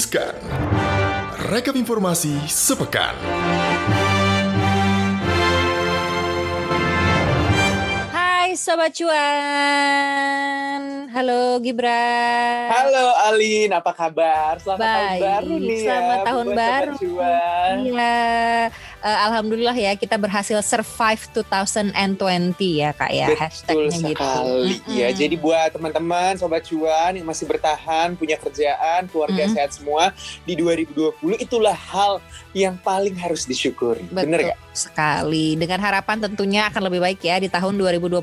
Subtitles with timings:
[0.00, 0.32] Riskan.
[1.52, 3.12] Rekap informasi sepekan.
[8.08, 9.20] Hai Sobat Cuan.
[11.12, 12.72] Halo Gibran.
[12.72, 14.56] Halo Alin, apa kabar?
[14.56, 16.24] Selamat tahun Baik, baru nih selamat ya.
[16.24, 16.96] tahun baru.
[17.84, 24.08] Iya, eh, alhamdulillah ya kita berhasil survive 2020 ya kak ya Betul hashtagnya gitu.
[24.14, 25.08] sekali ya.
[25.08, 25.18] Mm-mm.
[25.18, 29.54] Jadi buat teman-teman Sobat Cuan yang masih bertahan, punya kerjaan, keluarga Mm-mm.
[29.54, 32.20] sehat semua di 2020 itulah hal
[32.52, 34.04] yang paling harus disyukuri.
[34.08, 34.58] Bener Betul gak?
[34.70, 35.54] sekali.
[35.54, 38.22] Dengan harapan tentunya akan lebih baik ya di tahun 2021.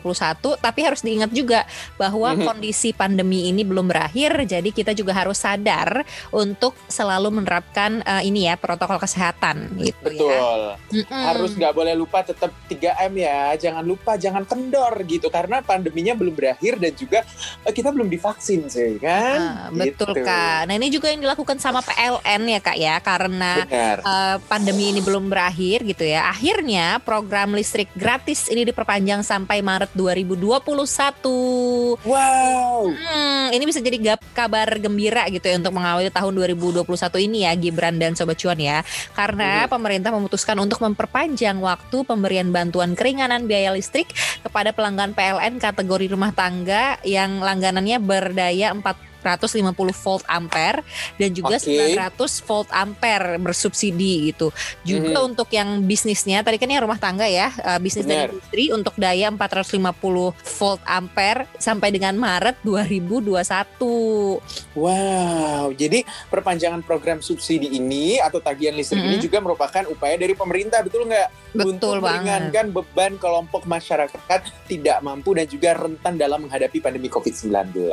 [0.57, 1.63] Tapi harus diingat juga
[1.95, 2.43] bahwa Mhm.
[2.45, 4.47] kondisi pandemi ini belum berakhir.
[4.47, 10.66] Jadi kita juga harus sadar untuk selalu menerapkan eh, ini ya protokol kesehatan gitu ya.
[10.77, 10.99] Betul.
[10.99, 11.21] Mm-mm.
[11.23, 13.53] Harus nggak boleh lupa tetap 3M ya.
[13.57, 15.27] Jangan lupa, jangan kendor gitu.
[15.27, 17.21] Karena pandeminya belum berakhir dan juga
[17.61, 19.37] eh, kita belum divaksin sih kan.
[19.37, 20.23] Ah, betul Gitu.
[20.23, 20.65] kak.
[20.65, 23.95] Nah ini juga yang dilakukan sama PLN ya kak ya karena Benar.
[23.99, 26.27] eh, pandemi ini belum berakhir gitu ya.
[26.27, 31.93] Akhirnya program listrik gratis ini diperpanjang sampai Maret 2021.
[31.99, 32.89] Wow.
[32.89, 36.83] Hmm, ini bisa jadi gap- kabar gembira gitu ya untuk mengawali tahun 2021
[37.19, 38.81] ini ya Gibran dan Sobat Cuan ya.
[39.11, 39.69] Karena Mhm.
[39.69, 44.09] pemerintah memutuskan untuk memperpanjang waktu pemberian bantuan keringanan biaya listrik
[44.41, 48.73] kepada pelanggan PLN kategori rumah tangga yang langganannya berdaya
[49.19, 50.81] 450 volt ampere
[51.15, 51.67] dan juga Oke.
[51.93, 54.49] 900 volt ampere bersubsidi gitu.
[54.81, 55.27] Juga Mhm.
[55.27, 58.29] untuk yang bisnisnya tadi kan yang rumah tangga ya, eh, bisnis dan Benar.
[58.31, 64.39] industri untuk daya 450 volt ampere sampai dengan Maret 2021.
[64.73, 69.23] Wow, jadi perpanjangan program subsidi ini atau tagihan listrik ini Mm-mm.
[69.23, 71.29] juga merupakan upaya dari pemerintah, betul nggak?
[71.49, 72.21] Betul Untuk banget.
[72.21, 77.89] meringankan beban kelompok masyarakat tidak mampu dan juga rentan dalam menghadapi pandemi COVID-19.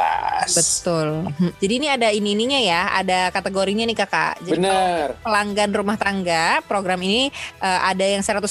[0.51, 1.09] Betul.
[1.23, 1.53] Hmm.
[1.63, 4.43] Jadi ini ada ini ininya ya, ada kategorinya nih Kakak.
[4.43, 5.21] Jadi Benar.
[5.23, 7.31] pelanggan rumah tangga program ini
[7.63, 8.51] eh, ada yang 100%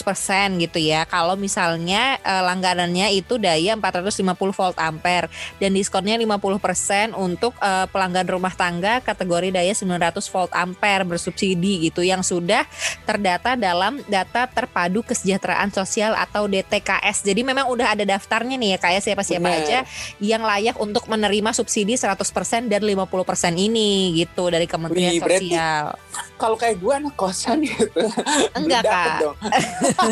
[0.64, 1.04] gitu ya.
[1.04, 5.28] Kalau misalnya eh, langganannya itu daya 450 volt ampere
[5.60, 12.06] dan diskonnya 50% untuk eh, pelanggan rumah tangga kategori daya 900 volt ampere bersubsidi gitu
[12.06, 12.64] yang sudah
[13.04, 17.26] terdata dalam data terpadu kesejahteraan sosial atau DTKS.
[17.26, 19.62] Jadi memang udah ada daftarnya nih ya kayak siapa-siapa Benar.
[19.66, 19.80] aja
[20.22, 23.10] yang layak untuk menerima subsidi 100% dan 50%
[23.58, 25.98] ini gitu dari Kementerian Wih, Sosial.
[26.38, 28.06] Kalau kayak gue anak kosan gitu.
[28.54, 29.34] Enggak kak.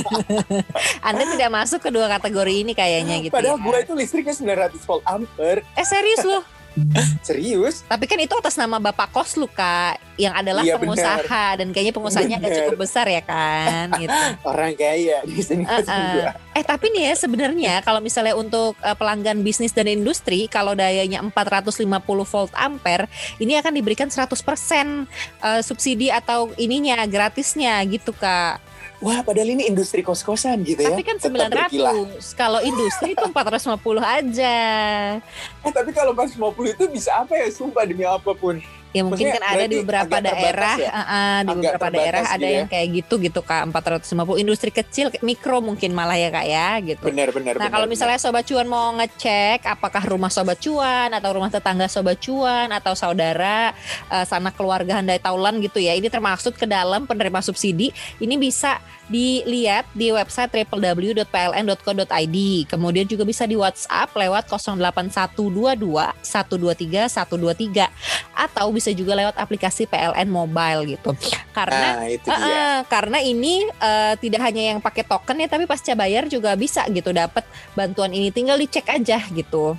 [1.07, 3.65] Anda tidak masuk ke dua kategori ini kayaknya gitu Padahal ya.
[3.69, 4.33] gue itu listriknya
[4.73, 5.61] 900 volt ampere.
[5.77, 6.41] Eh serius loh,
[7.27, 7.83] Serius?
[7.85, 11.93] tapi kan itu atas nama Bapak Kos lu kak, yang adalah Iya, pengusaha dan kayaknya
[11.95, 12.59] pengusahanya agak Benar.
[12.63, 14.21] cukup besar ya kan gitu.
[14.47, 16.29] Orang kaya di sini kosan gue.
[16.55, 21.19] Eh tapi nih ya sebenarnya kalau misalnya untuk eh, pelanggan bisnis dan industri kalau dayanya
[21.23, 23.07] 450 volt ampere
[23.41, 28.70] ini akan diberikan 100% eh, subsidi atau ininya gratisnya gitu Kak.
[29.01, 30.93] Wah, padahal ini industri kos-kosan gitu ya.
[30.93, 31.93] Tapi kan Tetap berkilah.
[32.21, 32.37] 900.
[32.37, 34.57] Kalau industri itu 450 aja.
[35.65, 37.49] Eh, tapi kalau pas 50 itu bisa apa ya?
[37.49, 38.61] Sumpah demi apa pun.
[38.91, 40.91] Ya mungkin Maksudnya kan ada di beberapa daerah, ya?
[40.91, 42.57] uh, uh, di Agak beberapa daerah ada gitu ya?
[42.59, 47.03] yang kayak gitu gitu Kak, 450 industri kecil, mikro mungkin malah ya Kak ya gitu.
[47.07, 47.55] Benar-benar.
[47.55, 52.19] Nah kalau misalnya Sobat Cuan mau ngecek apakah rumah Sobat Cuan atau rumah tetangga Sobat
[52.19, 53.71] Cuan atau saudara
[54.11, 58.77] eh, sanak keluarga handai taulan gitu ya ini termasuk ke dalam penerima subsidi ini bisa
[59.11, 62.37] dilihat di website www.pln.co.id
[62.71, 70.25] kemudian juga bisa di WhatsApp lewat 08122 123 123 atau bisa juga lewat aplikasi PLN
[70.33, 71.13] Mobile gitu
[71.53, 75.67] karena Nah, itu Uh, uh, karena ini uh, tidak hanya yang pakai token ya, tapi
[75.67, 77.43] pasca bayar juga bisa gitu dapat
[77.75, 78.31] bantuan ini.
[78.31, 79.75] Tinggal dicek aja gitu.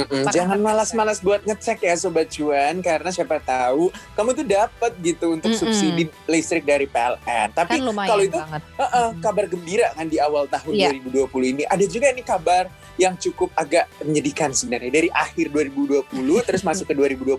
[0.00, 5.32] Mm-mm, Jangan malas-malas buat ngecek ya Sobat Cuan Karena siapa tahu kamu tuh dapat gitu
[5.32, 5.60] untuk Mm-mm.
[5.60, 8.62] subsidi listrik dari PLN Tapi Kan kalau itu banget.
[8.72, 9.20] uh-uh, Mm-mm.
[9.20, 10.88] kabar gembira kan di awal tahun Iya.
[11.02, 12.64] 2020 ini Ada juga nih kabar
[12.94, 16.08] yang cukup agak menyedihkan sebenarnya Dari akhir 2020
[16.42, 17.38] terus masuk ke 2021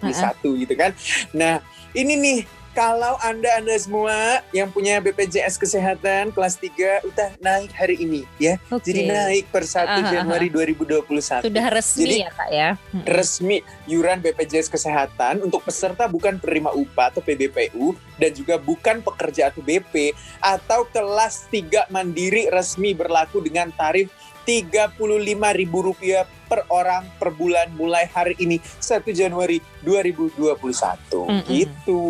[0.60, 0.92] gitu kan
[1.32, 1.60] Nah
[1.92, 2.40] ini nih
[2.72, 4.16] kalau Anda-Anda semua
[4.50, 8.56] yang punya BPJS Kesehatan kelas 3 udah naik hari ini ya.
[8.70, 8.90] Oke.
[8.90, 10.12] Jadi naik per 1 Ah, ah, ah.
[10.12, 11.44] Januari 2021.
[11.44, 12.70] Sudah resmi Jadi- ya kak ya.
[12.90, 13.06] Mm-mm.
[13.06, 19.50] resmi iuran BPJS Kesehatan untuk peserta bukan penerima upah atau PBPU dan juga bukan pekerja
[19.50, 24.08] atau BP atau kelas 3 mandiri resmi berlaku dengan tarif
[24.50, 31.46] Rp35.000 per orang per bulan mulai hari ini 1 Januari 2021 Mm-mm.
[31.46, 32.02] gitu.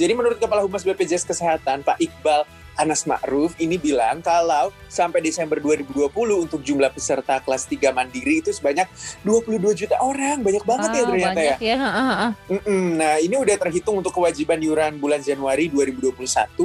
[0.00, 5.58] Jadi menurut Kepala Humas BPJS Kesehatan Pak Iqbal Anas Ma'ruf ini bilang kalau sampai Desember
[5.60, 8.86] 2020 untuk jumlah peserta kelas 3 mandiri itu sebanyak
[9.24, 10.40] 22 juta orang.
[10.40, 11.56] Banyak banget ya Wow, ternyata ya.
[11.56, 11.76] banyak ya.
[12.52, 12.84] Mm-mm.
[12.96, 16.16] Nah, ini udah terhitung untuk kewajiban iuran bulan Januari 2021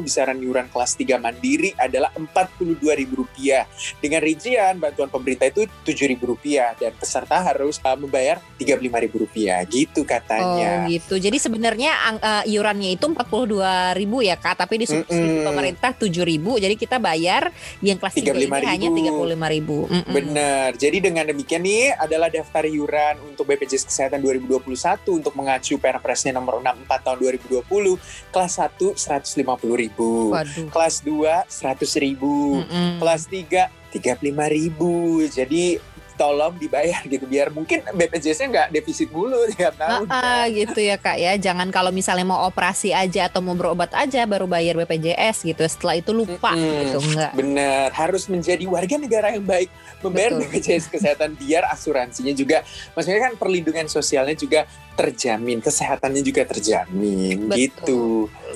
[0.03, 3.67] besaran iuran kelas 3 mandiri adalah Rp42.000.
[3.99, 10.85] Dengan rincian bantuan pemerintah itu Rp7.000 dan peserta harus uh, membayar Rp35.000 gitu katanya.
[10.85, 11.15] Oh gitu.
[11.17, 15.47] Jadi sebenarnya eh, iurannya itu 42.000 ya Kak, tapi disubsidi Mm-mm.
[15.47, 16.41] pemerintah 7.000.
[16.57, 17.53] Jadi kita bayar
[17.85, 18.65] yang kelas 3 ini 35.000.
[18.65, 19.93] hanya 35.000.
[19.93, 20.03] Mm-mm.
[20.09, 20.69] Benar.
[20.73, 24.65] Jadi dengan demikian nih adalah daftar iuran untuk BPJS Kesehatan 2021
[25.13, 27.17] untuk mengacu Perpresnya nomor 64 tahun
[27.61, 28.33] 2020.
[28.33, 30.33] Kelas 1 150.000.
[30.33, 30.67] Waduh.
[30.73, 32.17] Kelas 2 100.000.
[32.17, 32.89] Mm-mm.
[32.97, 35.35] Kelas 3 35.000.
[35.35, 35.90] Jadi
[36.21, 40.05] tolong dibayar gitu biar mungkin BPJS-nya nggak defisit mulu tiap tahun.
[40.05, 43.89] Ah, ah, gitu ya kak ya jangan kalau misalnya mau operasi aja atau mau berobat
[43.97, 46.85] aja baru bayar BPJS gitu setelah itu lupa Mm-mm.
[46.85, 49.73] gitu enggak Benar, harus menjadi warga negara yang baik,
[50.05, 50.45] membayar Betul.
[50.45, 52.61] BPJS kesehatan biar asuransinya juga,
[52.93, 57.57] maksudnya kan perlindungan sosialnya juga terjamin, kesehatannya juga terjamin, Betul.
[57.57, 58.01] gitu.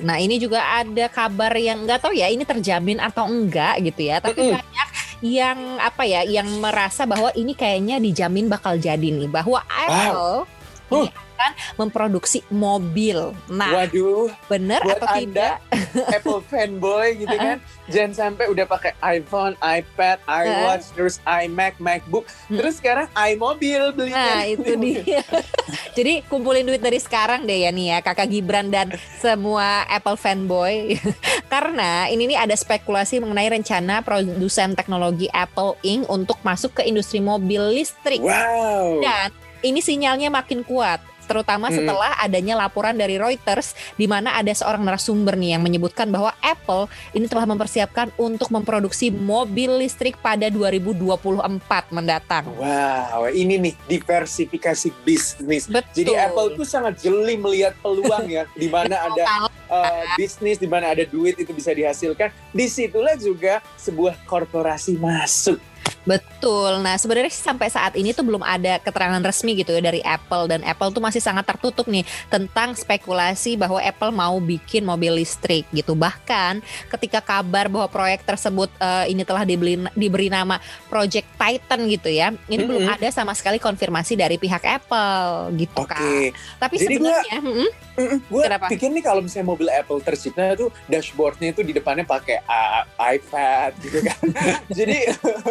[0.04, 4.20] nah ini juga ada kabar yang nggak tahu ya ini terjamin atau enggak gitu ya
[4.20, 4.60] tapi Mm-mm.
[4.60, 4.88] banyak
[5.24, 10.48] yang apa ya yang merasa bahwa ini kayaknya dijamin bakal jadi nih bahwa Apple
[10.92, 11.52] ini akan
[11.82, 13.34] memproduksi mobil.
[13.52, 15.60] Nah Waduh, bener buat atau tidak
[16.18, 17.58] Apple fanboy gitu kan,
[17.94, 22.62] jangan sampai udah pakai iPhone, iPad, iWatch, terus iMac, MacBook, Hmm.
[22.62, 24.42] terus sekarang iMobil belinya.
[24.42, 25.24] Nah itu dia.
[25.96, 31.00] Jadi kumpulin duit dari sekarang deh ya nih ya kakak Gibran dan semua Apple fanboy.
[31.48, 36.06] Karena ini nih ada spekulasi mengenai rencana produsen teknologi Apple Inc.
[36.12, 38.22] untuk masuk ke industri mobil listrik.
[38.22, 39.02] Wow.
[39.02, 39.30] Dan
[39.64, 41.02] ini sinyalnya makin kuat.
[41.26, 41.82] Terutama Hmm.
[41.82, 46.88] setelah adanya laporan dari Reuters di mana ada seorang narasumber nih yang menyebutkan bahwa Apple
[47.12, 52.46] ini telah mempersiapkan untuk memproduksi mobil listrik pada 2024 mendatang.
[52.56, 55.66] Wow, ini nih diversifikasi bisnis.
[55.66, 56.06] Betul.
[56.06, 60.94] Jadi Apple tuh sangat jeli melihat peluang ya, di mana ada uh, bisnis, di mana
[60.94, 62.30] ada duit itu bisa dihasilkan.
[62.54, 65.58] Di situlah juga sebuah korporasi masuk.
[66.06, 66.80] Betul.
[66.80, 70.46] Nah, sebenarnya sih sampai saat ini tuh belum ada keterangan resmi gitu ya dari Apple
[70.48, 75.66] dan Apple tuh masih sangat tertutup nih tentang spekulasi bahwa Apple mau bikin mobil listrik
[75.70, 75.98] gitu.
[75.98, 82.08] Bahkan ketika kabar bahwa proyek tersebut eh, ini telah dibeli, diberi nama Project Titan gitu
[82.08, 82.30] ya.
[82.46, 82.96] Ini belum Mm-mm.
[82.96, 86.02] ada sama sekali konfirmasi dari pihak Apple gitu Oke, kan.
[86.62, 87.70] Tapi Jadi gua- sebenarnya mm-mm,
[88.30, 88.66] gue Kenapa?
[88.70, 93.72] pikir nih kalau misalnya mobil Apple tercipta tuh dashboardnya itu di depannya pakai uh, iPad
[93.82, 94.20] gitu kan.
[94.78, 94.98] Jadi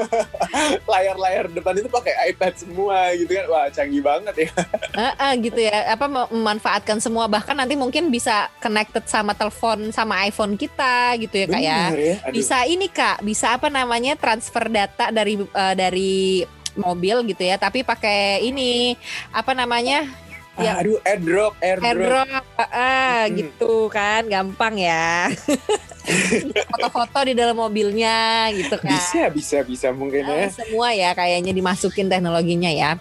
[0.93, 3.44] layar-layar depan itu pakai iPad semua gitu kan.
[3.46, 4.49] Wah canggih banget ya.
[5.02, 5.91] eh, eh, gitu ya.
[5.91, 11.35] Apa mem- memanfaatkan semua bahkan nanti mungkin bisa connected sama telepon sama iPhone kita gitu
[11.35, 11.81] ya Kak ya.
[11.88, 12.17] Bener ya.
[12.23, 12.35] Aduh.
[12.35, 16.14] bisa ini kak bisa apa namanya transfer data dari eh, dari
[16.75, 18.99] mobil gitu ya tapi pakai ini
[19.31, 20.05] apa namanya
[20.55, 21.82] Ah, aduh airdrop, airdrop.
[21.82, 23.35] airdrop ah, Hmm.
[23.35, 25.26] gitu kan gampang ya
[26.71, 30.49] foto-foto di dalam mobilnya gitu kan Bisa, bisa, bisa mungkin ya.
[30.53, 33.01] Semua ya kayaknya dimasukin teknologinya ya.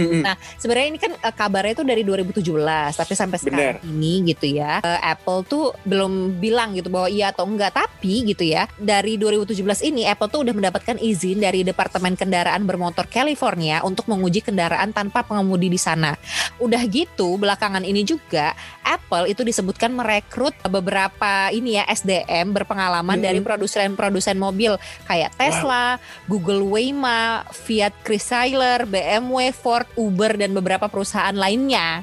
[0.00, 3.84] Nah, sebenarnya ini kan eh, kabarnya itu dari 2017, tapi sampai sekarang Bener.
[3.84, 7.76] ini gitu ya, eh, Apple tuh belum bilang gitu bahwa iya atau enggak.
[7.76, 13.04] Tapi gitu ya, dari 2017 ini Apple tuh udah mendapatkan izin dari Departemen Kendaraan Bermotor
[13.08, 16.16] California untuk menguji kendaraan tanpa pengemudi di sana.
[16.56, 23.26] Udah gitu, belakangan ini juga Apple itu disebutkan merekrut beberapa ini ya SDM berpengalaman Hmm.
[23.30, 24.74] dari produsen-produsen mobil
[25.06, 32.02] kayak Tesla, Google Waymo, Fiat Chrysler, BMW, Ford, Uber dan beberapa perusahaan lainnya.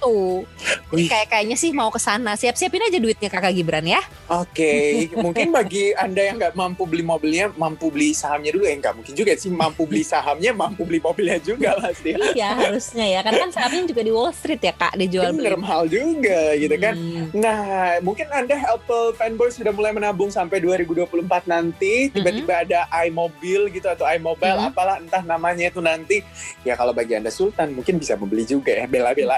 [0.00, 0.44] Tuh.
[0.90, 1.06] Wih.
[1.06, 2.34] Kayak kayaknya sih mau ke sana.
[2.34, 4.02] Siap-siapin aja duitnya Kakak Gibran ya.
[4.30, 8.94] Oke, mungkin bagi anda yang nggak mampu beli mobilnya, mampu beli sahamnya dulu ya nggak
[8.94, 12.14] mungkin juga sih mampu beli sahamnya, mampu beli mobilnya juga pasti.
[12.14, 13.20] Iya, harusnya ya.
[13.26, 15.50] Karena kan sahamnya juga di Wall Street ya, Kak, dijual beli.
[15.58, 16.94] mahal juga gitu kan.
[16.94, 17.26] Hmm.
[17.34, 17.60] Nah,
[18.00, 22.10] mungkin Anda Apple fanboy sudah mulai menabung sampai 2024 nanti.
[22.10, 24.68] Tiba-tiba ada iMobil gitu atau iMobile, Mhm.
[24.70, 26.22] apalah entah namanya itu nanti.
[26.62, 28.86] Ya kalau bagi Anda Sultan mungkin bisa membeli juga ya,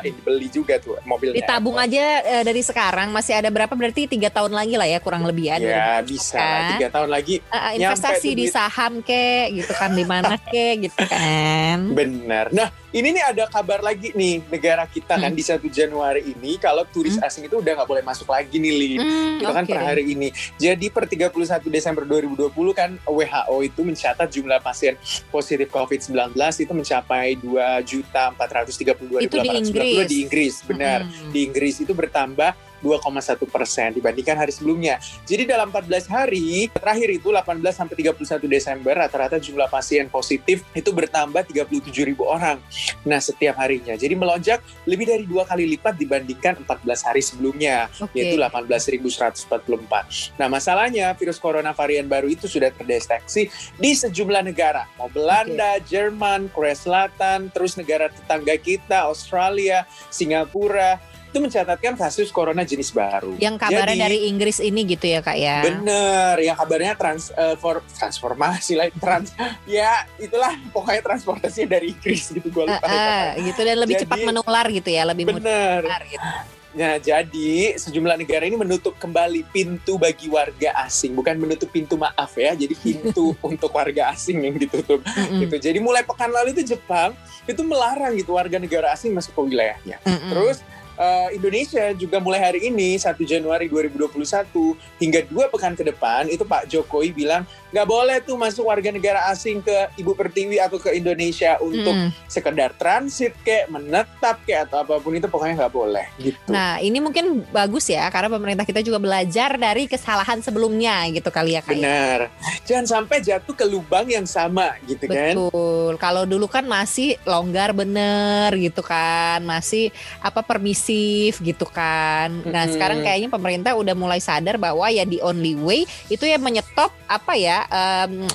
[0.02, 1.38] bela-belain beli juga tuh mobilnya.
[1.38, 1.87] Ditabung Apple.
[1.88, 5.47] aja eh, dari sekarang masih ada berapa berarti tiga tahun lagi lah ya kurang lebih
[5.47, 5.56] ya.
[5.59, 6.75] Ya bisa kan?
[6.75, 7.38] tiga tahun lagi.
[7.42, 11.92] Nyampe investasi di saham kek gitu kan di mana kek gitu kan.
[11.92, 12.50] Benar.
[12.50, 15.38] Nah, ini nih ada kabar lagi nih negara kita kan Hmm.
[15.38, 17.25] di 1 Januari ini kalau turis Hmm.
[17.25, 18.99] asing itu udah nggak boleh masuk lagi nih, Lin.
[18.99, 19.71] Hmm, Itu kan oke.
[19.71, 20.28] per hari ini.
[20.56, 21.32] Jadi per 31
[21.68, 24.94] Desember 2020 kan WHO itu mencatat jumlah pasien
[25.28, 29.91] positif COVID-19 itu mencapai 2 juta 432 Itu di Inggris.
[30.08, 30.54] Di Inggris.
[30.64, 31.04] Benar.
[31.04, 31.30] Mm-mm.
[31.30, 34.98] Di Inggris itu bertambah 2,1 persen dibandingkan hari sebelumnya.
[35.24, 40.90] Jadi dalam 14 hari terakhir itu 18 sampai 31 Desember rata-rata jumlah pasien positif itu
[40.90, 41.70] bertambah 37
[42.02, 42.58] ribu orang.
[43.06, 43.94] Nah setiap harinya.
[43.94, 48.18] Jadi melonjak lebih dari dua kali lipat dibandingkan 14 hari sebelumnya, Oke.
[48.18, 50.34] yaitu 18.144.
[50.36, 53.46] Nah masalahnya virus corona varian baru itu sudah terdeteksi
[53.78, 54.90] di sejumlah negara.
[54.98, 60.98] Mau Belanda, Jerman, Korea Selatan, terus negara tetangga kita, Australia, Singapura,
[61.32, 63.40] itu mencatatkan kasus corona jenis baru.
[63.40, 65.64] Yang kabarnya Jadi, dari Inggris ini gitu ya kak ya.
[65.64, 69.32] Bener, yang kabarnya trans, eh, for, transformasi lah, trans,
[69.64, 72.84] ya itulah pokoknya transportasinya dari Inggris gitu, gue lupa.
[72.84, 75.80] eh, gitu dan lebih Jadi- cepat menular gitu ya, lebih mudah Bener.
[75.80, 76.28] menular gitu.
[76.72, 82.32] Nah, jadi sejumlah negara ini menutup kembali pintu bagi warga asing, bukan menutup pintu maaf
[82.32, 85.04] ya, jadi pintu untuk warga asing yang ditutup.
[85.04, 85.56] Mm-mm, Gitu.
[85.60, 87.12] Jadi mulai pekan lalu itu Jepang
[87.44, 90.00] itu melarang gitu warga negara asing masuk ke wilayahnya.
[90.00, 90.32] mm-mm.
[90.32, 90.64] Terus
[90.96, 96.44] eh, Indonesia juga mulai hari ini 1 Januari 2021 hingga dua pekan ke depan itu
[96.44, 100.93] Pak Jokowi bilang nggak boleh tuh masuk warga negara asing ke Ibu Pertiwi atau ke
[100.93, 102.12] Indonesia untuk Mm-mm.
[102.29, 106.52] sekedar transit kayak menetap kayak atau apa pun itu pokoknya nggak boleh gitu.
[106.52, 111.57] Nah ini mungkin bagus ya karena pemerintah kita juga belajar dari kesalahan sebelumnya gitu kali
[111.57, 111.73] ya kak.
[111.73, 111.81] ya.
[111.81, 112.21] Benar.
[112.69, 115.33] Jangan sampai jatuh ke lubang yang sama gitu kan.
[115.33, 115.97] Betul.
[115.97, 119.88] Kalau dulu kan masih longgar bener gitu kan, masih
[120.21, 122.29] apa permisif gitu kan.
[122.45, 122.75] Nah Mm-mm.
[122.76, 127.33] sekarang kayaknya pemerintah udah mulai sadar bahwa ya the only way itu ya menyetop apa
[127.33, 128.26] ya em,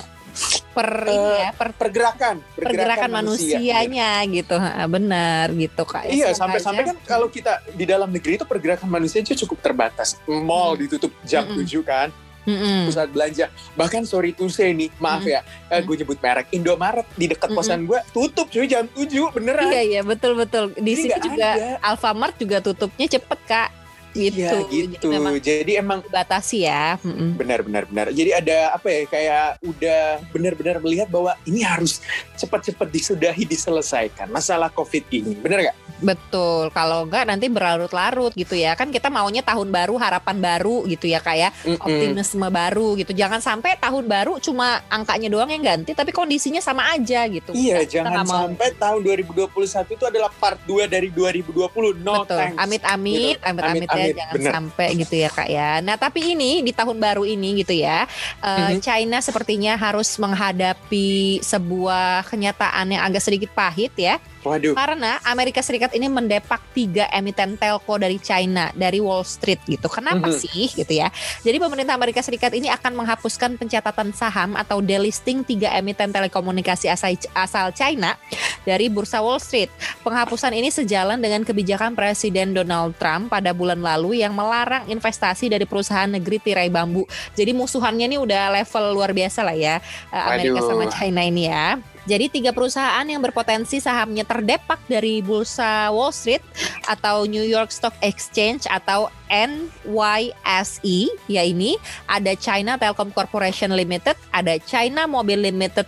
[0.70, 6.06] per ini Eh, ya per Pergerakan, pergerakan manusianya gitu, Ha, benar gitu kak.
[6.06, 10.14] Ya, Iya, sampai-sampai kan kalau kita di dalam negeri itu pergerakan manusia aja cukup terbatas.
[10.24, 10.80] Mall Mm.
[10.86, 11.66] ditutup jam Mm-mm.
[11.66, 12.08] 7 kan,
[12.44, 12.86] Mm-mm.
[12.86, 13.46] pusat belanja.
[13.74, 15.32] Bahkan sorry to say nih, maaf Mm.
[15.32, 19.66] ya, eh, gue nyebut merek Indomaret di dekat kosan gue tutup cuy jam 7 beneran.
[19.66, 20.70] Iya iya betul betul.
[20.72, 21.82] Di Jadi sini juga ada.
[21.84, 23.68] Alfamart juga tutupnya cepet kak.
[24.10, 24.40] Gitu.
[24.40, 25.06] Iya Jadi gitu.
[25.08, 26.96] memang Jadi emang dibatasi ya.
[26.98, 27.36] Mm-mm.
[27.36, 28.06] benar benar benar.
[28.08, 30.00] Jadi ada apa ya kayak udah
[30.30, 32.00] benar-benar melihat bahwa ini harus
[32.34, 35.34] cepat-cepat disudahi diselesaikan masalah Covid ini.
[35.34, 35.76] Bener gak?
[35.98, 38.72] Betul, kalau enggak nanti berlarut-larut gitu ya.
[38.72, 41.78] Kan kita maunya tahun baru, harapan baru gitu ya kayak Mm-mm.
[41.78, 43.10] optimisme baru gitu.
[43.10, 47.50] Jangan sampai tahun baru cuma angkanya doang yang ganti tapi kondisinya sama aja gitu.
[47.50, 48.38] Iya, Kita jangan nggak mau.
[48.46, 49.50] sampai tahun 2021
[49.90, 51.98] itu adalah part 2 dari 2020.
[51.98, 52.38] No Betul.
[52.38, 52.58] thanks.
[52.58, 53.44] Amit-amit, Gitu.
[53.44, 54.52] amit-amit ya Amit-amit, jangan bener.
[54.54, 55.70] sampai gitu ya Kak ya.
[55.80, 58.06] Nah, tapi ini di tahun baru ini gitu ya.
[58.38, 58.80] eh, Mhm.
[58.80, 61.08] China sepertinya harus menghadapi
[61.40, 64.16] sebuah kenyataan yang agak sedikit pahit ya.
[64.48, 64.72] Waduh.
[64.72, 69.86] Karena Amerika Serikat ini mendepak tiga emiten telco dari China, dari Wall Street gitu.
[69.92, 70.38] Kenapa Mhm.
[70.40, 71.12] sih gitu ya?
[71.44, 77.12] Jadi pemerintah Amerika Serikat ini akan menghapuskan pencatatan saham atau delisting tiga emiten telekomunikasi asal,
[77.36, 78.16] asal China
[78.64, 79.68] dari bursa Wall Street.
[80.00, 85.68] Penghapusan ini sejalan dengan kebijakan Presiden Donald Trump pada bulan lalu yang melarang investasi dari
[85.68, 87.04] perusahaan negeri tirai bambu.
[87.36, 89.76] Jadi musuhannya ini udah level luar biasa lah ya
[90.08, 90.68] eh, Amerika Waduh.
[90.68, 91.76] sama China ini ya.
[92.08, 96.40] Jadi tiga perusahaan yang berpotensi sahamnya terdepak dari bursa Wall Street
[96.88, 100.98] atau New York Stock Exchange atau NYSE
[101.28, 101.76] ya ini
[102.08, 105.84] ada China Telecom Corporation Limited, ada China Mobile Limited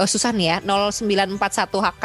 [0.00, 1.36] oh, susah nih ya 0941
[1.68, 2.04] HK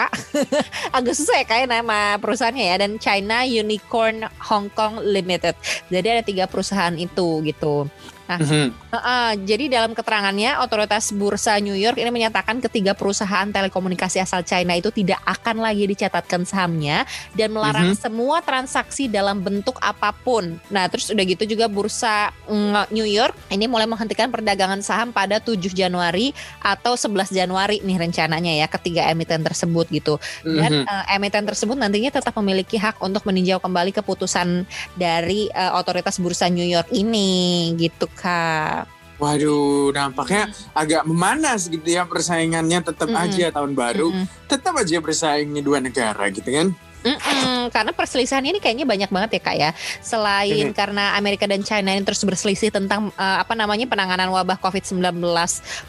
[0.98, 5.56] agak susah ya kayak nama perusahaannya ya dan China Unicorn Hong Kong Limited.
[5.88, 7.88] Jadi ada tiga perusahaan itu gitu.
[8.26, 8.74] Mhm.
[8.90, 14.74] Heeh, jadi dalam keterangannya otoritas bursa New York ini menyatakan ketiga perusahaan telekomunikasi asal China
[14.74, 17.06] itu tidak akan lagi dicatatkan sahamnya
[17.38, 18.02] dan melarang Mhm.
[18.02, 20.58] semua transaksi dalam bentuk apa pun.
[20.74, 25.38] Nah, terus udah gitu juga bursa mm, New York ini mulai menghentikan perdagangan saham pada
[25.38, 26.34] 7 Januari
[26.66, 30.18] atau 11 Januari nih rencananya ya ketiga emiten tersebut gitu.
[30.42, 30.90] Dan Mhm.
[30.90, 34.66] eh, emiten tersebut nantinya tetap memiliki hak untuk meninjau kembali keputusan
[34.98, 38.90] dari eh, otoritas bursa New York ini gitu kak.
[39.16, 43.24] Waduh, nampaknya agak memanas gitu ya persaingannya tetap Mm-mm.
[43.24, 44.12] aja tahun baru.
[44.12, 44.28] Mm-mm.
[44.52, 46.76] Tetap aja bersaing nih dua negara gitu kan.
[47.06, 49.70] Mm-mm, karena perselisihan ini kayaknya banyak banget ya kak ya.
[50.02, 50.76] Selain Mhm.
[50.76, 55.22] karena Amerika dan China ini terus berselisih tentang eh, apa namanya penanganan wabah COVID-19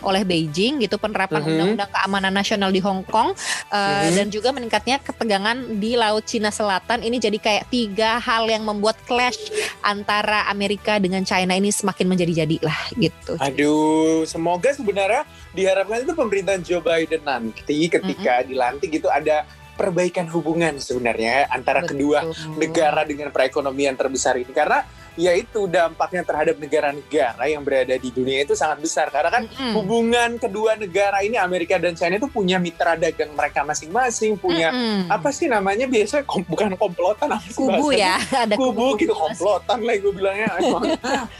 [0.04, 1.48] oleh Beijing gitu, penerapan Mhm.
[1.48, 3.32] undang-undang keamanan nasional di Hong Kong
[3.72, 4.12] eh, Mhm.
[4.12, 7.00] dan juga meningkatnya ketegangan di Laut Cina Selatan.
[7.00, 9.40] Ini jadi kayak tiga hal yang membuat clash
[9.80, 13.40] antara Amerika dengan China ini semakin menjadi-jadi lah gitu.
[13.40, 15.24] Aduh, semoga sebenarnya
[15.56, 22.24] diharapkan itu pemerintahan Joe Biden nanti ketika dilantik itu ada perbaikan hubungan sebenarnya antara kedua
[22.24, 22.56] Betul.
[22.56, 24.82] negara dengan perekonomian terbesar ini karena
[25.16, 29.08] yaitu dampaknya terhadap negara-negara yang berada di dunia itu sangat besar.
[29.08, 29.72] Karena kan Mm-mm.
[29.74, 35.08] hubungan kedua negara ini Amerika dan China itu punya mitra dagang mereka masing-masing punya Mm-mm.
[35.08, 39.24] apa sih namanya biasanya kom- bukan komplotan apa sih kubu ya ada kubu gitu kubu
[39.26, 40.48] komplotan lah gue bilangnya.
[40.60, 40.84] Emang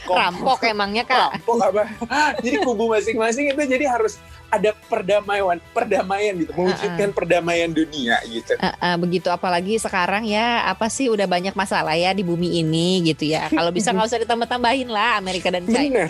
[0.03, 1.37] kom- rampok emangnya kak.
[1.37, 1.83] rampok apa?
[2.43, 4.17] Jadi kubu masing-masing itu jadi harus
[4.47, 8.55] ada perdamaian perdamaian gitu mewujudkan perdamaian dunia gitu.
[8.55, 9.27] Eh, eh, begitu.
[9.27, 13.51] Apalagi sekarang ya apa sih udah banyak masalah ya di bumi ini gitu ya.
[13.51, 16.09] kalau bisa nggak usah ditambah-tambahin lah Amerika dan China.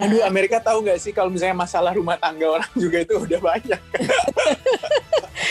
[0.00, 3.80] Aduh Amerika tahu nggak sih kalau misalnya masalah rumah tangga orang juga itu udah banyak?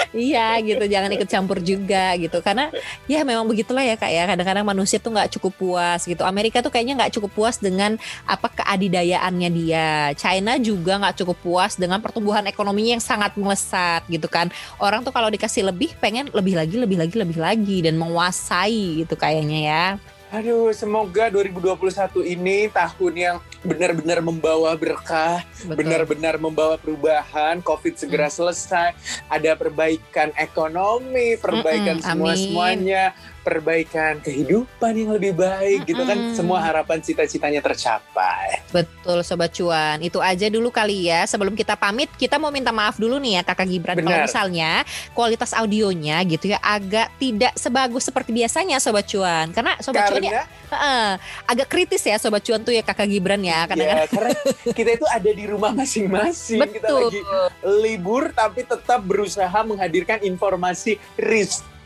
[0.09, 0.83] Iya gitu.
[0.89, 2.41] Jangan ikut campur juga gitu.
[2.41, 2.73] Karena
[3.05, 4.23] ya memang begitulah ya kak ya.
[4.25, 6.25] Kadang-kadang manusia tuh nggak cukup puas gitu.
[6.25, 9.89] Amerika tuh kayaknya nggak cukup puas dengan apa keadidayaannya dia.
[10.17, 14.49] China juga nggak cukup puas dengan pertumbuhan ekonominya yang sangat melesat gitu kan.
[14.81, 19.13] Orang tuh kalau dikasih lebih pengen lebih lagi lebih lagi lebih lagi dan menguasai gitu
[19.13, 19.85] kayaknya ya
[20.29, 28.93] aduh semoga 2021 ini tahun yang benar-benar membawa berkah benar-benar membawa perubahan COVID segera selesai
[29.25, 32.41] ada perbaikan ekonomi perbaikan Mm-mm, semua amin.
[32.45, 33.03] semuanya
[33.41, 36.36] perbaikan kehidupan yang lebih baik gitu kan.
[36.36, 38.62] Semua harapan cita-citanya tercapai.
[38.69, 40.00] Betul Sobat Cuan.
[40.03, 41.25] Itu aja dulu kali ya.
[41.25, 43.96] Sebelum kita pamit Kita mau minta maaf dulu nih ya Kakak Gibran.
[44.00, 44.72] Kalau misalnya
[45.15, 49.50] Kualitas audionya gitu ya Agak tidak sebagus seperti biasanya Sobat Cuan.
[49.55, 50.46] Karena Sobat Cuan ya karena?
[50.69, 51.10] Heeh,
[51.50, 54.05] Agak kritis ya Sobat Cuan tuh ya Kakak Gibran ya Kadang-kadang.
[54.05, 54.31] ya karena
[54.75, 56.60] kita itu ada di rumah masing-masing.
[56.69, 57.22] Kita lagi
[57.63, 61.00] libur tapi tetap berusaha menghadirkan informasi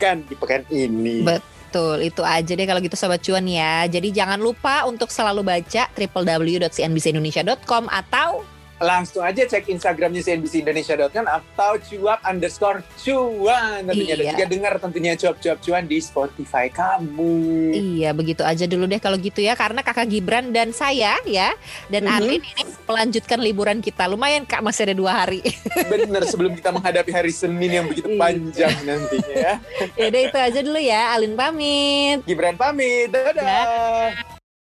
[0.04, 3.82] riskan di pekan ini Betul, itu aja deh kalau gitu Sobat Cuan ya.
[3.90, 8.46] Jadi jangan lupa untuk selalu baca www.cnbcindonesia.com atau
[8.84, 14.32] langsung aja cek Instagramnya cnbcindonesia.com atau cuap underscore cuan tentunya dan Iya.
[14.32, 17.34] juga dengar tentunya cuap-cuap cuan di Spotify kamu
[17.72, 21.50] Iya begitu aja dulu deh kalau gitu ya Karena kakak Gibran dan saya ya
[21.86, 22.12] Dan Mhm.
[22.12, 25.40] Arlin ini melanjutkan liburan kita Lumayan kak masih ada dua hari
[25.90, 28.20] bener sebelum kita menghadapi hari Senin yang begitu Iya.
[28.20, 29.54] panjang nantinya ya
[29.98, 34.33] Ya udah itu aja dulu ya Alin pamit Gibran pamit dadah.